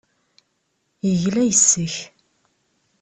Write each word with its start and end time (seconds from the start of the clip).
Yegla 1.09 1.43
yes-k. 1.49 1.95